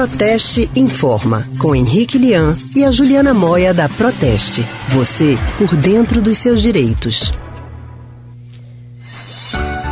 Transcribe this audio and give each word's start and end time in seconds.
Proteste 0.00 0.70
Informa, 0.74 1.46
com 1.58 1.74
Henrique 1.74 2.16
Lian 2.16 2.56
e 2.74 2.86
a 2.86 2.90
Juliana 2.90 3.34
Moia 3.34 3.74
da 3.74 3.86
Proteste. 3.86 4.64
Você 4.88 5.34
por 5.58 5.76
dentro 5.76 6.22
dos 6.22 6.38
seus 6.38 6.62
direitos. 6.62 7.30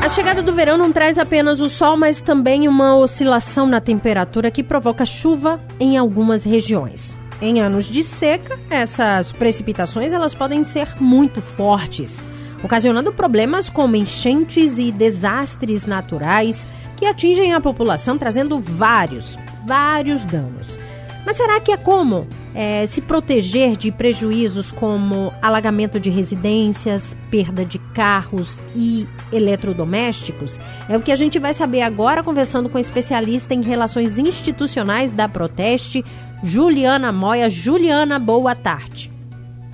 A 0.03 0.09
chegada 0.09 0.41
do 0.41 0.55
verão 0.55 0.79
não 0.79 0.91
traz 0.91 1.19
apenas 1.19 1.61
o 1.61 1.69
sol, 1.69 1.99
mas 1.99 2.23
também 2.23 2.67
uma 2.67 2.97
oscilação 2.97 3.67
na 3.67 3.83
temperatura 3.83 4.51
que 4.51 4.63
provoca 4.63 5.05
chuva 5.05 5.61
em 5.79 5.99
algumas 5.99 6.43
regiões. 6.43 7.19
Em 7.39 7.61
anos 7.61 7.85
de 7.85 8.03
seca, 8.03 8.59
essas 8.71 9.35
precipitações 9.35 10.15
elas 10.15 10.35
podem 10.35 10.65
ser 10.65 10.89
muito 10.99 11.43
fortes, 11.43 12.25
ocasionando 12.65 13.13
problemas 13.13 13.69
como 13.69 13.95
enchentes 13.95 14.79
e 14.79 14.91
desastres 14.91 15.85
naturais 15.85 16.67
que 16.99 17.07
atingem 17.07 17.55
a 17.55 17.61
população, 17.61 18.19
trazendo 18.19 18.59
vários, 18.59 19.39
vários 19.65 20.25
danos. 20.25 20.77
Mas 21.25 21.37
será 21.37 21.61
que 21.61 21.71
é 21.71 21.77
como 21.77 22.27
é, 22.55 22.87
se 22.87 23.01
proteger 23.01 23.77
de 23.77 23.93
prejuízos 23.93 24.73
como 24.73 25.33
alagamento 25.41 26.01
de 26.01 26.11
residências, 26.11 27.17
perda 27.31 27.65
de 27.65 27.79
carros 27.79 28.63
e 28.75 29.07
eletrodomésticos? 29.33 30.61
É 30.89 30.97
o 30.97 31.03
que 31.03 31.13
a 31.13 31.17
gente 31.17 31.39
vai 31.39 31.55
saber 31.55 31.83
agora 31.83 32.25
conversando 32.25 32.69
com 32.69 32.79
especialista 32.79 33.55
em 33.55 33.63
relações 33.63 34.19
institucionais 34.19 35.13
da 35.13 35.29
Proteste, 35.29 36.05
Juliana 36.43 37.13
Moia. 37.13 37.49
Juliana, 37.49 38.19
boa 38.19 38.55
tarde. 38.55 39.13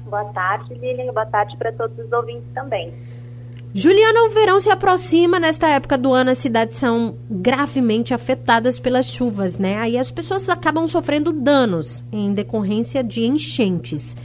Boa 0.05 0.25
tarde, 0.33 0.75
Lilian, 0.75 1.13
boa 1.13 1.27
tarde 1.27 1.57
para 1.57 1.73
todos 1.73 1.99
os 1.99 2.13
ouvintes 2.13 2.49
também. 2.53 2.93
Juliana, 3.77 4.23
o 4.23 4.31
verão 4.31 4.61
se 4.61 4.71
aproxima. 4.71 5.41
Nesta 5.41 5.69
época 5.69 5.99
do 5.99 6.15
ano, 6.15 6.31
as 6.31 6.39
cidades 6.39 6.77
são 6.77 7.17
gravemente 7.29 8.15
afetadas 8.15 8.79
pelas 8.79 9.07
chuvas, 9.07 9.59
né? 9.59 9.79
Aí 9.79 9.99
as 9.99 10.13
pessoas 10.13 10.49
acabam 10.49 10.87
sofrendo 10.87 11.33
danos 11.33 12.05
em 12.13 12.33
decorrência 12.33 13.03
de 13.03 13.23
enchentes. 13.25 14.17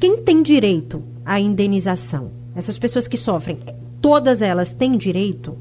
Quem 0.00 0.22
tem 0.22 0.42
direito 0.42 1.04
à 1.22 1.38
indenização? 1.38 2.30
Essas 2.54 2.78
pessoas 2.78 3.06
que 3.06 3.18
sofrem, 3.18 3.58
todas 4.00 4.40
elas 4.40 4.72
têm 4.72 4.96
direito? 4.96 5.54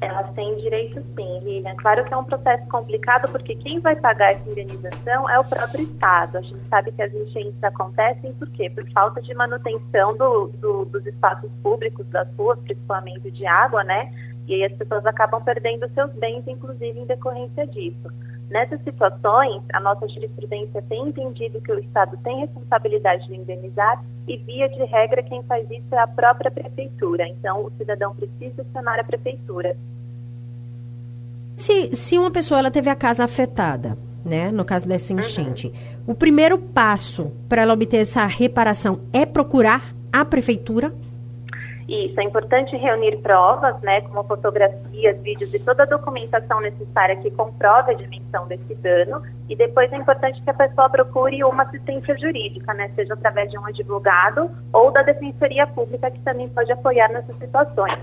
Elas 0.00 0.32
têm 0.32 0.56
direito 0.56 1.02
sim, 1.14 1.40
Lilian. 1.40 1.74
Claro 1.76 2.04
que 2.04 2.14
é 2.14 2.16
um 2.16 2.24
processo 2.24 2.66
complicado, 2.68 3.30
porque 3.30 3.54
quem 3.56 3.80
vai 3.80 3.94
pagar 3.96 4.32
essa 4.32 4.48
indenização 4.48 5.28
é 5.28 5.38
o 5.38 5.44
próprio 5.44 5.82
Estado. 5.82 6.38
A 6.38 6.40
gente 6.40 6.68
sabe 6.68 6.90
que 6.92 7.02
as 7.02 7.12
enchentes 7.12 7.62
acontecem 7.62 8.32
por 8.34 8.48
quê? 8.50 8.70
Por 8.70 8.90
falta 8.92 9.20
de 9.20 9.34
manutenção 9.34 10.16
do, 10.16 10.48
do, 10.58 10.86
dos 10.86 11.04
espaços 11.04 11.50
públicos, 11.62 12.06
das 12.08 12.26
ruas, 12.36 12.58
principalmente 12.60 13.30
de 13.30 13.44
água, 13.44 13.84
né? 13.84 14.10
E 14.46 14.54
aí 14.54 14.64
as 14.64 14.72
pessoas 14.72 15.04
acabam 15.04 15.42
perdendo 15.42 15.88
seus 15.92 16.10
bens, 16.14 16.44
inclusive 16.46 16.98
em 16.98 17.06
decorrência 17.06 17.66
disso. 17.66 18.10
Nessas 18.50 18.82
situações, 18.82 19.62
a 19.72 19.78
nossa 19.78 20.08
jurisprudência 20.08 20.82
tem 20.88 21.08
entendido 21.08 21.60
que 21.60 21.70
o 21.70 21.78
Estado 21.78 22.16
tem 22.24 22.40
responsabilidade 22.40 23.28
de 23.28 23.36
indenizar 23.36 24.02
e, 24.26 24.36
via 24.38 24.68
de 24.68 24.82
regra, 24.86 25.22
quem 25.22 25.42
faz 25.44 25.70
isso 25.70 25.94
é 25.94 25.98
a 25.98 26.06
própria 26.08 26.50
prefeitura. 26.50 27.28
Então, 27.28 27.66
o 27.66 27.70
cidadão 27.78 28.12
precisa 28.12 28.62
acionar 28.62 28.98
a 28.98 29.04
prefeitura. 29.04 29.76
Se, 31.60 31.94
se 31.94 32.18
uma 32.18 32.30
pessoa 32.30 32.58
ela 32.58 32.70
teve 32.70 32.88
a 32.88 32.96
casa 32.96 33.22
afetada, 33.22 33.94
né, 34.24 34.50
no 34.50 34.64
caso 34.64 34.88
dessa 34.88 35.12
enchente, 35.12 35.66
uhum. 35.66 36.12
o 36.12 36.14
primeiro 36.14 36.56
passo 36.56 37.30
para 37.50 37.60
ela 37.60 37.74
obter 37.74 37.98
essa 37.98 38.24
reparação 38.24 39.00
é 39.12 39.26
procurar 39.26 39.94
a 40.10 40.24
prefeitura? 40.24 40.90
Isso, 41.86 42.18
é 42.18 42.24
importante 42.24 42.74
reunir 42.76 43.18
provas, 43.18 43.78
né, 43.82 44.00
como 44.00 44.24
fotografias, 44.24 45.20
vídeos 45.20 45.52
e 45.52 45.58
toda 45.58 45.82
a 45.82 45.86
documentação 45.86 46.62
necessária 46.62 47.16
que 47.16 47.30
comprove 47.32 47.90
a 47.90 47.94
dimensão 47.94 48.48
desse 48.48 48.74
dano. 48.76 49.20
E 49.46 49.54
depois 49.54 49.92
é 49.92 49.96
importante 49.96 50.40
que 50.40 50.48
a 50.48 50.54
pessoa 50.54 50.88
procure 50.88 51.44
uma 51.44 51.64
assistência 51.64 52.16
jurídica, 52.16 52.72
né, 52.72 52.90
seja 52.94 53.12
através 53.12 53.50
de 53.50 53.58
um 53.58 53.66
advogado 53.66 54.50
ou 54.72 54.90
da 54.90 55.02
defensoria 55.02 55.66
pública, 55.66 56.10
que 56.10 56.20
também 56.20 56.48
pode 56.48 56.72
apoiar 56.72 57.08
nessas 57.08 57.36
situações. 57.36 57.98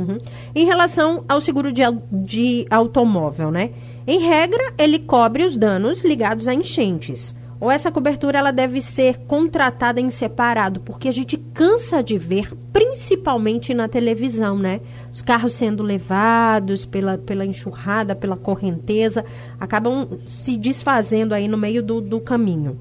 Uhum. 0.00 0.18
Em 0.54 0.64
relação 0.64 1.24
ao 1.28 1.40
seguro 1.40 1.72
de, 1.72 1.82
de 2.10 2.66
automóvel, 2.70 3.50
né? 3.50 3.70
Em 4.06 4.20
regra, 4.20 4.72
ele 4.78 4.98
cobre 4.98 5.44
os 5.44 5.56
danos 5.56 6.02
ligados 6.04 6.48
a 6.48 6.54
enchentes 6.54 7.34
ou 7.60 7.70
essa 7.70 7.92
cobertura 7.92 8.38
ela 8.38 8.50
deve 8.50 8.80
ser 8.80 9.18
contratada 9.26 10.00
em 10.00 10.08
separado, 10.08 10.80
porque 10.80 11.08
a 11.08 11.12
gente 11.12 11.36
cansa 11.36 12.02
de 12.02 12.16
ver, 12.16 12.50
principalmente 12.72 13.74
na 13.74 13.86
televisão, 13.86 14.58
né? 14.58 14.80
Os 15.12 15.20
carros 15.20 15.52
sendo 15.52 15.82
levados 15.82 16.86
pela, 16.86 17.18
pela 17.18 17.44
enxurrada, 17.44 18.16
pela 18.16 18.36
correnteza, 18.36 19.24
acabam 19.60 20.08
se 20.24 20.56
desfazendo 20.56 21.34
aí 21.34 21.46
no 21.46 21.58
meio 21.58 21.82
do, 21.82 22.00
do 22.00 22.18
caminho. 22.18 22.78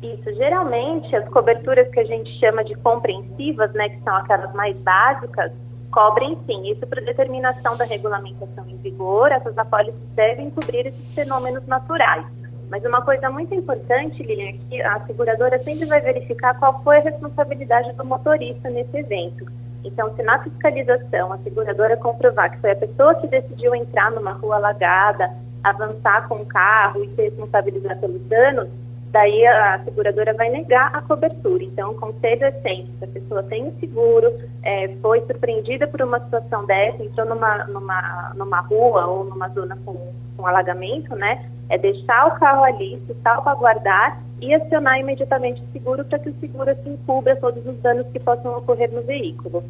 Isso, 0.00 0.34
geralmente 0.34 1.14
as 1.16 1.28
coberturas 1.28 1.88
que 1.90 1.98
a 1.98 2.04
gente 2.04 2.30
chama 2.38 2.64
de 2.64 2.74
compreensivas, 2.76 3.72
né, 3.72 3.88
que 3.88 4.02
são 4.02 4.16
aquelas 4.16 4.52
mais 4.54 4.76
básicas, 4.78 5.50
cobrem 5.92 6.36
sim. 6.46 6.72
Isso 6.72 6.84
por 6.86 7.00
determinação 7.00 7.76
da 7.76 7.84
regulamentação 7.84 8.64
em 8.68 8.76
vigor, 8.78 9.30
essas 9.30 9.56
apólices 9.56 10.00
devem 10.16 10.50
cobrir 10.50 10.86
esses 10.86 11.14
fenômenos 11.14 11.64
naturais. 11.66 12.26
Mas 12.70 12.82
uma 12.84 13.02
coisa 13.02 13.28
muito 13.30 13.54
importante, 13.54 14.22
Lilian, 14.22 14.48
é 14.48 14.52
que 14.52 14.82
a 14.82 15.00
seguradora 15.06 15.62
sempre 15.62 15.84
vai 15.84 16.00
verificar 16.00 16.58
qual 16.58 16.82
foi 16.82 16.96
a 16.96 17.02
responsabilidade 17.02 17.92
do 17.92 18.04
motorista 18.04 18.70
nesse 18.70 18.96
evento. 18.96 19.46
Então, 19.84 20.14
se 20.16 20.22
na 20.22 20.42
fiscalização 20.42 21.32
a 21.32 21.38
seguradora 21.38 21.96
comprovar 21.98 22.50
que 22.50 22.60
foi 22.60 22.70
a 22.70 22.76
pessoa 22.76 23.14
que 23.16 23.26
decidiu 23.26 23.74
entrar 23.74 24.10
numa 24.10 24.32
rua 24.32 24.56
alagada, 24.56 25.30
avançar 25.62 26.26
com 26.28 26.36
o 26.36 26.46
carro 26.46 27.04
e 27.04 27.14
se 27.14 27.22
responsabilizar 27.22 27.98
pelos 27.98 28.22
danos, 28.22 28.68
daí 29.12 29.46
a 29.46 29.78
seguradora 29.84 30.32
vai 30.34 30.50
negar 30.50 30.90
a 30.94 31.02
cobertura. 31.02 31.62
Então, 31.62 31.92
o 31.92 31.94
conselho 31.94 32.44
é 32.44 32.52
sempre, 32.52 32.92
se 32.98 33.04
a 33.04 33.08
pessoa 33.08 33.42
tem 33.44 33.64
um 33.64 33.78
seguro, 33.78 34.32
é, 34.62 34.88
foi 35.00 35.20
surpreendida 35.26 35.86
por 35.86 36.00
uma 36.02 36.18
situação 36.20 36.64
dessa, 36.64 37.04
entrou 37.04 37.26
numa, 37.26 37.64
numa, 37.66 38.32
numa 38.34 38.60
rua 38.60 39.06
ou 39.06 39.24
numa 39.24 39.48
zona 39.50 39.78
com, 39.84 40.12
com 40.36 40.46
alagamento, 40.46 41.14
né, 41.14 41.46
é 41.68 41.78
deixar 41.78 42.26
o 42.26 42.38
carro 42.38 42.64
ali, 42.64 43.00
se 43.06 43.14
salvaguardar 43.22 44.20
e 44.40 44.54
acionar 44.54 44.98
imediatamente 44.98 45.62
o 45.62 45.72
seguro 45.72 46.04
para 46.04 46.18
que 46.18 46.30
o 46.30 46.34
seguro 46.40 46.70
assim 46.70 46.98
cubra 47.06 47.36
todos 47.36 47.64
os 47.64 47.76
danos 47.80 48.06
que 48.08 48.18
possam 48.18 48.56
ocorrer 48.56 48.90
no 48.92 49.02
veículo. 49.02 49.62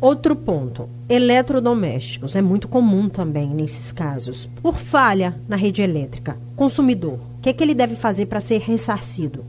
Outro 0.00 0.36
ponto, 0.36 0.88
eletrodomésticos. 1.08 2.36
É 2.36 2.42
muito 2.42 2.68
comum 2.68 3.08
também 3.08 3.48
nesses 3.48 3.92
casos. 3.92 4.46
Por 4.62 4.74
falha 4.74 5.34
na 5.48 5.56
rede 5.56 5.80
elétrica, 5.80 6.36
consumidor, 6.54 7.18
o 7.38 7.40
que, 7.40 7.48
é 7.48 7.52
que 7.52 7.64
ele 7.64 7.74
deve 7.74 7.96
fazer 7.96 8.26
para 8.26 8.40
ser 8.40 8.58
ressarcido? 8.58 9.44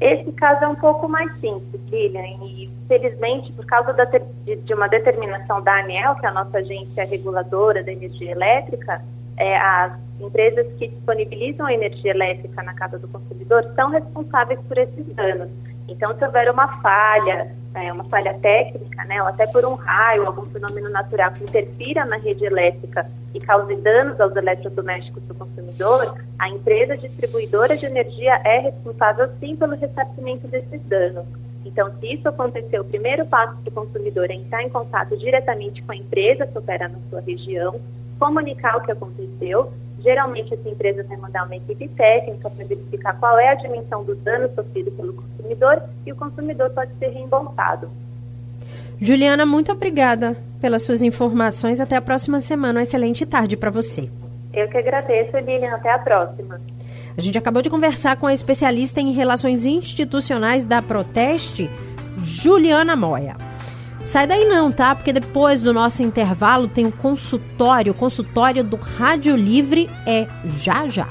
Esse 0.00 0.32
caso 0.32 0.64
é 0.64 0.68
um 0.68 0.74
pouco 0.74 1.06
mais 1.08 1.30
simples, 1.40 1.80
Lilian, 1.90 2.22
e 2.42 2.70
felizmente, 2.88 3.52
por 3.52 3.66
causa 3.66 3.92
de, 3.92 4.56
de, 4.56 4.74
uma 4.74 4.88
determinação 4.88 5.62
da 5.62 5.78
ANEL, 5.78 6.14
que 6.16 6.24
é 6.24 6.28
a 6.30 6.32
nossa 6.32 6.58
agência 6.58 7.04
reguladora 7.04 7.84
da 7.84 7.92
energia 7.92 8.32
elétrica, 8.32 9.04
é, 9.36 9.58
as 9.58 9.92
empresas 10.18 10.66
que 10.78 10.88
disponibilizam 10.88 11.66
a 11.66 11.74
energia 11.74 12.12
elétrica 12.12 12.62
na 12.62 12.74
casa 12.74 12.98
do 12.98 13.06
consumidor 13.08 13.62
são 13.76 13.90
responsáveis 13.90 14.58
por 14.66 14.78
esses 14.78 15.06
danos. 15.14 15.50
Então, 15.90 16.16
se 16.16 16.24
houver 16.24 16.48
uma 16.48 16.80
falha, 16.80 17.52
é, 17.74 17.92
uma 17.92 18.04
falha 18.04 18.32
técnica, 18.34 19.04
né, 19.04 19.20
ou 19.20 19.28
até 19.28 19.46
por 19.48 19.64
um 19.64 19.74
raio, 19.74 20.24
algum 20.24 20.46
fenômeno 20.46 20.88
natural 20.88 21.32
que 21.32 21.42
interfira 21.42 22.04
na 22.04 22.16
rede 22.16 22.44
elétrica 22.44 23.10
e 23.34 23.40
cause 23.40 23.74
danos 23.74 24.20
aos 24.20 24.34
eletrodomésticos 24.36 25.22
do 25.24 25.34
consumidor, 25.34 26.16
a 26.38 26.48
empresa 26.48 26.96
distribuidora 26.96 27.76
de 27.76 27.86
energia 27.86 28.40
é 28.44 28.60
responsável 28.60 29.28
sim 29.40 29.56
pelo 29.56 29.74
ressarcimento 29.74 30.46
desses 30.46 30.80
danos. 30.84 31.26
Então, 31.64 31.92
se 31.98 32.14
isso 32.14 32.28
acontecer, 32.28 32.80
o 32.80 32.84
primeiro 32.84 33.26
passo 33.26 33.56
para 33.56 33.68
o 33.68 33.86
consumidor 33.86 34.30
é 34.30 34.34
entrar 34.34 34.62
em 34.62 34.70
contato 34.70 35.16
diretamente 35.16 35.82
com 35.82 35.92
a 35.92 35.96
empresa 35.96 36.46
que 36.46 36.56
opera 36.56 36.88
na 36.88 36.98
sua 37.10 37.20
região, 37.20 37.80
comunicar 38.18 38.76
o 38.76 38.80
que 38.82 38.92
aconteceu. 38.92 39.72
Geralmente, 40.02 40.54
essa 40.54 40.68
empresa 40.68 41.02
vai 41.04 41.16
mandar 41.16 41.44
uma 41.44 41.56
equipe 41.56 41.86
técnica 41.88 42.48
para 42.48 42.64
verificar 42.64 43.18
qual 43.18 43.38
é 43.38 43.50
a 43.50 43.54
dimensão 43.54 44.02
do 44.02 44.14
dano 44.14 44.48
sofrido 44.54 44.90
pelo 44.92 45.12
consumidor 45.12 45.82
e 46.06 46.12
o 46.12 46.16
consumidor 46.16 46.70
pode 46.70 46.90
ser 46.98 47.08
reembolsado. 47.08 47.90
Juliana, 49.00 49.44
muito 49.44 49.72
obrigada 49.72 50.36
pelas 50.60 50.82
suas 50.82 51.02
informações. 51.02 51.80
Até 51.80 51.96
a 51.96 52.02
próxima 52.02 52.40
semana. 52.40 52.80
Uma 52.80 52.82
excelente 52.82 53.24
tarde 53.26 53.56
para 53.56 53.70
você. 53.70 54.10
Eu 54.52 54.68
que 54.68 54.78
agradeço, 54.78 55.36
Lilian. 55.38 55.74
Até 55.74 55.90
a 55.90 55.98
próxima. 55.98 56.60
A 57.16 57.20
gente 57.20 57.36
acabou 57.36 57.62
de 57.62 57.70
conversar 57.70 58.16
com 58.16 58.26
a 58.26 58.32
especialista 58.32 59.00
em 59.00 59.12
relações 59.12 59.66
institucionais 59.66 60.64
da 60.64 60.80
Proteste, 60.80 61.68
Juliana 62.18 62.96
Moia. 62.96 63.49
Sai 64.10 64.26
daí 64.26 64.44
não, 64.44 64.72
tá? 64.72 64.92
Porque 64.92 65.12
depois 65.12 65.62
do 65.62 65.72
nosso 65.72 66.02
intervalo 66.02 66.66
tem 66.66 66.84
o 66.84 66.90
consultório. 66.90 67.92
O 67.92 67.94
consultório 67.94 68.64
do 68.64 68.74
Rádio 68.74 69.36
Livre 69.36 69.88
é 70.04 70.26
já 70.58 70.88
já. 70.88 71.06